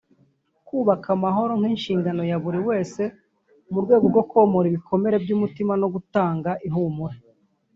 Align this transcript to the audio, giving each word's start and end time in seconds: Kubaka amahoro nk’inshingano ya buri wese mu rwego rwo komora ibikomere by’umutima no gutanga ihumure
Kubaka 0.67 1.07
amahoro 1.17 1.51
nk’inshingano 1.59 2.21
ya 2.31 2.37
buri 2.43 2.59
wese 2.67 3.01
mu 3.71 3.79
rwego 3.83 4.05
rwo 4.11 4.23
komora 4.31 4.65
ibikomere 4.71 5.15
by’umutima 5.23 5.73
no 5.81 5.87
gutanga 5.93 6.49
ihumure 6.67 7.15